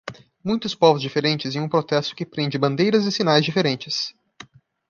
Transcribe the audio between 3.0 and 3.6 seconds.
e sinais